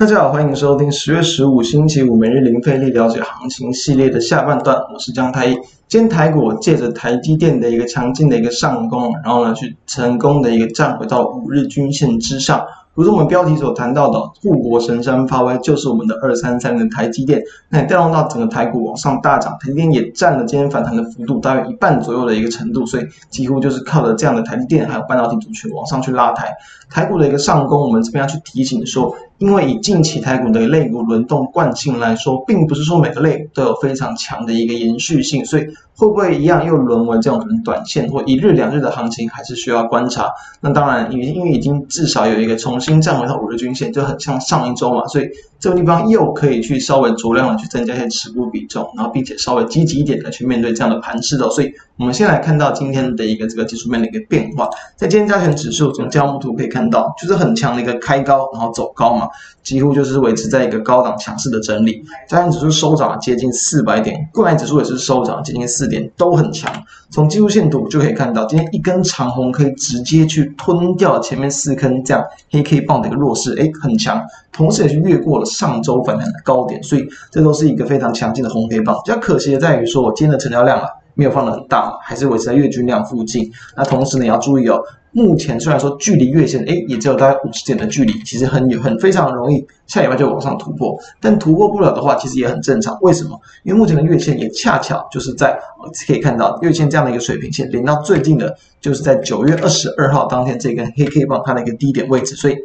[0.00, 5.52] 大家好，欢迎收听十月十五星期五每日零费力了解行情系列的下半段，我是江太一。
[5.88, 12.64] 今天台股借着台积电的一个强劲的一个上攻，然后呢，去成功的一个站回到五日均线之上。
[12.94, 26.56] 如同我们标题所谈到的，护国神山发威，就是我们的二三三的台积电，那也带动到整个台股往上大涨，台积电也占了今天反弹的幅度大约一半左右的一个程度，所以几乎就是靠着这样的台积电还有半导体族群往上去拉抬
[26.88, 27.78] 台股的一个上攻。
[27.82, 35.66] 我们这边要去提醒说，因为以近期台股的类股轮动惯性来说，并不是说每个类都有非常强的一个延续性，所以。
[35.96, 40.30] 会不会一样又沦为这种可能短线或一日两日的行情，还是需要观察。
[40.62, 45.28] 那当然，因因为已经至少有一个重新站回到五日均线，就很像上一周嘛，所以
[45.60, 51.46] 这个地方又可以去稍微酌量的去增加一些持股比重，然后并且稍微积极一点的去面对这样的盘势的。
[51.50, 59.28] 所以我们先来看到今天的一个这个技术面的一个变化，在今天加权指数从价目图可以看到，就是很强的一个开高，然后走高嘛，
[59.62, 62.02] 几乎就是维持在一个高档强势的整理。
[62.26, 65.90] 加权指数收涨接近四百点，柜买指数也是收涨接近四。
[65.90, 66.72] 点都很强，
[67.10, 74.22] 从技术线图就可以看到，今天一根长红可以直接去吞掉前面四根这样黑 K 棒的一个弱势，诶，很强，
[74.52, 78.96] 同时也是越过了上周反弹的高点，所以这都是一个非常强劲的红黑棒。
[79.04, 83.50] 比较可惜的在于说，我今天的成交量啊没有放的很大，还是维持在月均量附近。
[83.76, 84.80] 那同时呢，也要注意哦。
[85.12, 92.96] 目前虽然说距离月线，诶，也只有大概五十点的距离，其实很有很非常容易下礼拜就往上突破，但突破不了的话，其实也很正常。
[93.00, 93.36] 为什么？
[93.64, 95.58] 因为目前的月线也恰巧就是在
[96.06, 102.56] 可以看到月线这样的一个水平线，连到最近的就是在九月二十二号当天这根黑 K 棒它的一个低点位置，所以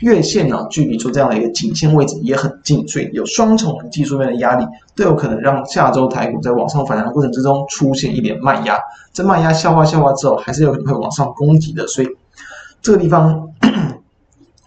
[0.00, 8.78] 月线呢距离出这样的一个颈线位置也很近，所以有双重技术面的压力，都有可能让下周台股在往上反弹的过程之中出现一点卖压。
[9.14, 11.86] 这卖压消化消化之后，还是有可能会往上攻击的。
[11.86, 12.08] 所以
[12.82, 13.48] 这个地方，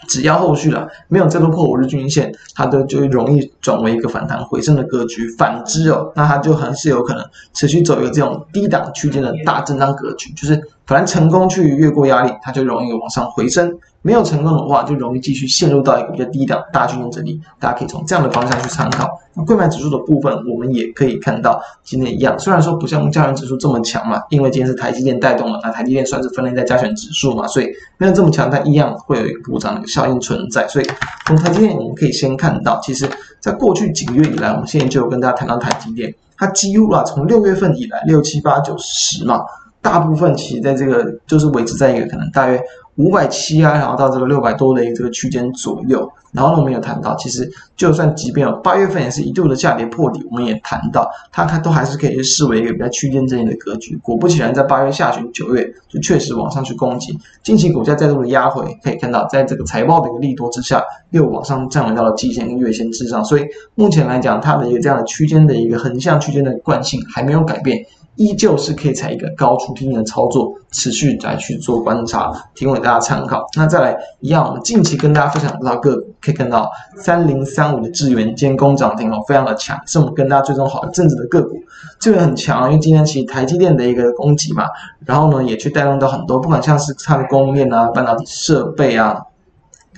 [0.07, 5.27] 只要后续了没有再突破五日均线，它都就容易转为一个反弹回升的格局。
[5.37, 10.59] 反之哦，那它就还是有可能持续走一个这种低档区间的大震荡格局，就是。
[10.85, 13.67] 反正成功去越过压力，它就容易往上回升；
[14.03, 17.41] 没有成功的话，就容易继续陷入到一个比较低档大区间整理。
[17.59, 19.09] 大家可以从这样的方向去参考。
[19.33, 27.67] 那柜买指数的部分，我们也可以看到今天一样，虽然说不像加权指数这么强嘛，因为今天是台积电带动了，那台积电算是分类在加权指数嘛，所以
[27.97, 30.67] 没有这么强，但一样会有一个补涨的效应存在。
[30.67, 30.85] 所以
[31.25, 33.09] 从台积电，我们可以先看到，其实
[33.39, 39.43] 在过去几个月以来，我们现在就有跟大家谈到台积电，它几乎啊从六月份以来，六七八九十嘛。
[39.85, 42.59] 大部分其实在这个就是维持在一个可能大约
[42.95, 46.11] 五百七啊，然后到这个六百多的一个这个区间左右。
[46.31, 53.95] 然后呢，我们有谈到，其实就算即便有八月份也是一度的下跌破底，我们也谈到它它都还是可以视为一个比较区间整理的格局。
[54.01, 63.23] 果不其然，在八月下旬、九月就确实往上去攻击，近期股价再度的压回，可以看到在这个财报的一个利多之下，又往上站稳到了季线跟月线之上。
[63.23, 67.77] 所以目前来讲，它的一个这样的区间的一个横向区间的惯性还没有改变。
[68.15, 73.45] 依旧是可以采一个高出低的操作，持续来去做观察，提供给大家参考。
[73.55, 81.59] 那再来一样，我们近期跟大家分享到个股，可以看到三零三五的智原今天攻涨停哦，非常的强，是我们跟大家追踪好一阵子的个股。
[81.99, 84.65] 智原很强，因为今天其实台积电的一个攻击嘛，
[85.05, 89.21] 然后呢也去带动到很多，不管像是它的供应链啊、半导体设备啊。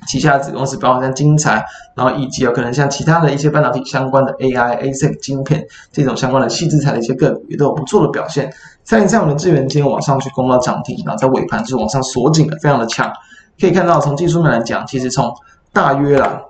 [0.08, 1.64] 旗下子公司包括像晶材，
[1.96, 8.52] 然后以及有可能像其他的一些半导体相关的 AI、ASIC 晶片这种相关的细制材的一些个股，也都有不错的表现。
[8.86, 13.12] 三零三五的智源今天往上去攻到涨停，然后在尾盘是往上锁紧的，非常的强。
[13.60, 15.30] 可以看到，从技术面来讲，其实从
[15.74, 16.42] 大约啦，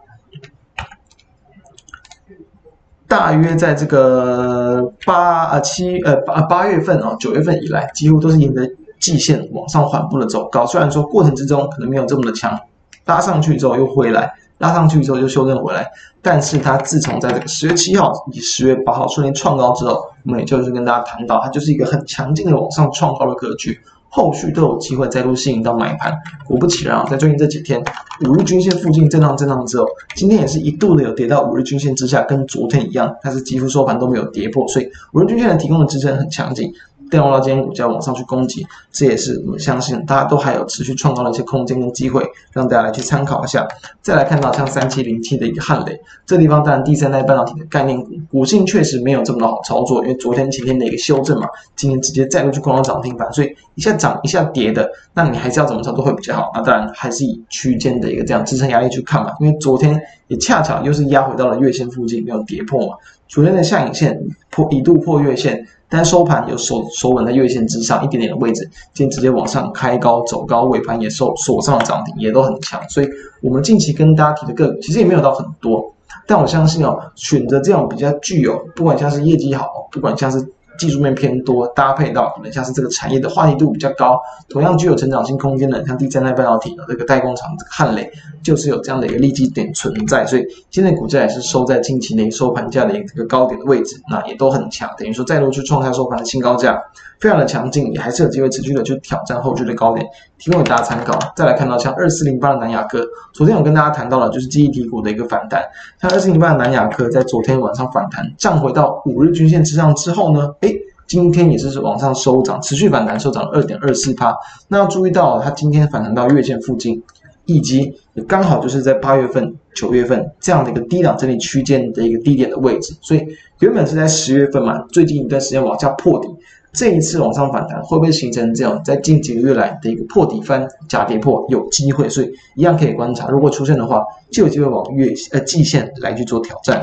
[3.07, 8.61] 大约在这个八啊七呃八八月份哦九月份以来，几乎都是沿着
[8.99, 10.65] 季线往上缓步的走高。
[10.65, 12.59] 虽然说过程之中可能没有这么的强。
[13.07, 15.89] 拉上去之后又回来，拉上去之后又修正回来，
[16.21, 23.79] 但是它自从在这个十月七号以及十月八号顺利创高之后，我们也就是跟大家谈到，它就是一个很强劲的往上创高的格局，
[24.09, 26.13] 后续都有机会再度吸引到买盘。
[26.45, 27.81] 果不其然啊，在最近这几天
[28.27, 36.73] 五日均线附近震荡震荡之后，今天也是一度的有跌到五日均线之下，跟昨天一样，但是几乎收盘都没有跌破，所以五日均线的提供的支撑很强劲。
[37.09, 42.23] 电动到今天股价往上去攻击，这也是我们相信大家都还有持续创造的一些空间跟机会，
[42.53, 43.67] 让大家来去参考一下。
[44.01, 56.51] 再来看到像三七零七的一个汉雷，这地方当然第三代半导体的概念股，股性确实没有这么的好操作，因为昨天前天的一个修正嘛，今天直接再度去攻到涨停板，所以一下涨一下跌的，那你还是要怎么操作会比较好？
[56.53, 62.95] 那当然还是以区间的一个这样支撑压力去看嘛，因为昨天也恰巧又是压回到了月线附近，没有跌破嘛。
[63.27, 64.17] 昨天的下影线
[64.49, 68.63] 破一度破月线，但收盘有守守稳在月线之上一点点的位置，
[68.93, 72.81] 今天直接往上开高走高，尾盘也收锁上涨停，也都很强。
[72.89, 73.07] 所以，
[73.41, 75.93] 我们近期跟大家提的个股其实也没有到很多，
[76.25, 80.45] 但我相信哦，选择这种比较具有，不管像是业绩好，不管像是。
[80.77, 84.19] 技术面偏多，搭配到可能像是这个产业的话题度比较高，
[84.49, 88.09] 同样具有成长性空间的，像第三代半导体的这个代工厂汉磊，
[88.43, 96.81] 就是有这样的一个利基点存在，所以现在股价也是收在近期的一个收盘价的一个高点的位置，那也都很强，等于说再度去创下收盘的新高价，
[97.19, 100.05] 非常的强劲，也还是有机会持续的去挑战后续的高点，
[100.37, 101.17] 提供给大家参考。
[101.35, 105.61] 再来看到像二四零八的南亚科，昨天我跟大家谈到了就是记忆体股的一个反弹，
[106.01, 110.66] 像二四零八的南亚科在昨天晚上反弹，站回到五日均线之上之后呢，诶
[111.07, 114.35] 今天也是往上收涨，持续反弹收涨二点二四趴。
[114.67, 117.01] 那要注意到，它今天反弹到月线附近，
[117.45, 117.93] 以及
[118.27, 122.93] 刚好就是在八月份、九月份这样的一个低档整理区间的一个低点的位置。
[123.01, 123.25] 所以
[123.59, 126.27] 原本是在十月份嘛，最近一段时间往下破底，
[126.73, 131.45] 这一次往上反弹会不会形成这样在近几个月来的一个破底翻假跌破？
[131.49, 133.29] 有机会，所以一样可以观察。
[133.29, 136.79] 如果出现的话，就有机会往月呃季线来去做挑战。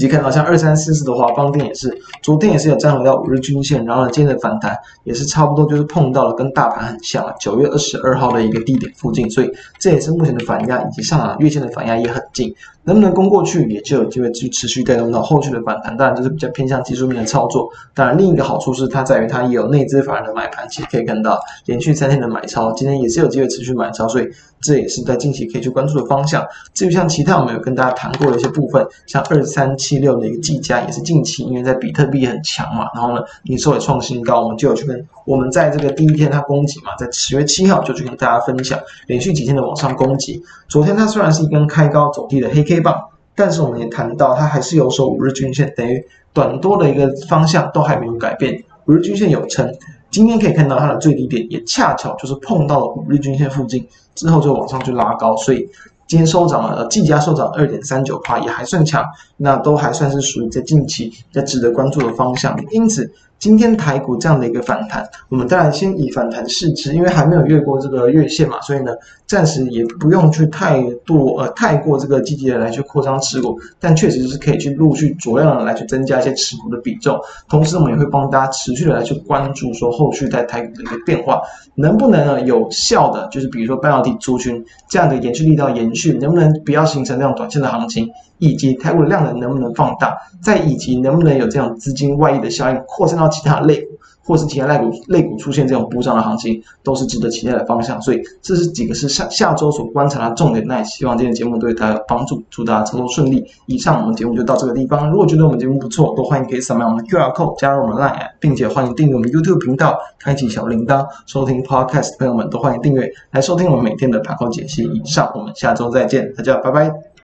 [0.00, 4.74] 以及看到像二三四四的华邦电也是，昨天也是有站回到五日均线，然后呢，今天的反弹
[5.04, 12.50] 也是差不多，就是碰到了跟大盘很像啊，九月二十二号的一个低点附近，所以这也是目前的反压，以及上涨月线的反压也很近。
[12.82, 15.94] 能不能攻过去，也就有机会去持续带动到后续的反弹。
[15.94, 17.68] 当然，这是比较偏向技术面的操作。
[17.94, 24.26] 当然，另一个好处是它在于它也有内资法人的买盘，其实可以看到连续三天的买超，今天也是有机会持续买超，所以
[24.60, 26.46] 这也是在近期可以去关注的方向。
[26.74, 40.42] 至于像其他我们有跟大家谈过的一些部分，像二三七六的一个技嘉，也是近期因为在比特币很强嘛，然后呢营收也创新高，我们就有去跟我们在这个第一天它攻击嘛，在十月七号就去跟大家分享连续几天的往上攻击。
[40.68, 43.02] 昨天它虽然是一根开高走低的黑 K 棒。
[43.32, 46.04] 但是我们也谈到，它还是有守五日均线，等于
[46.34, 49.72] 短多的一个方向都还没有改变，五日均线有撑。
[50.10, 55.68] 今天可以看到它的最低点也恰巧就是碰到了五日均线附近，之后就往上去拉高，所以
[56.06, 59.04] 今天收涨了，即将收涨二点三九趴，也还算强，
[59.36, 63.10] 那都还算是属于在近期在值得关注的方向，因此。
[63.40, 68.92] 今天台股这样的一个反弹，我们当然先以反弹试之，因为还没有越过这个月线嘛，所以呢，
[69.30, 77.16] 暂时也不用去太多呃太过这个积极的来去扩张持股，但确实是可以去陆续酌量的来去增加一些持股的比重，
[77.48, 81.40] 同时我们也会帮大家持续的来去关注说后续在台股的一个变化，
[81.76, 93.30] 能不能呢有效的就是比如说半导体族群这样的延续力道延续，能不能不要形成那种短线的行情，以及台股的量能能不能放大，再以及能不能有这样资金外溢的效应扩散到。
[93.30, 98.02] 其他类股，或是其他类股类股出现这种补涨的行情，都是值得期待的方向。
[98.02, 100.66] 所以这是几个是下下周所观察的重点。
[100.66, 103.44] 那也希望今天节目对大家有帮助，祝大家操作顺利。
[103.66, 105.10] 以上我们节目就到这个地方。
[105.10, 114.84] 如果觉得我们节目不错，都欢迎可以扫描我们的 QR code 加入我们 Line，并且欢迎订阅我们 YouTube 频道，开启小铃铛，收听 Podcast 朋友们都欢迎订阅来收听我们每天的盘后解析。
[114.84, 117.09] 以上，我们下周再见，大家拜拜。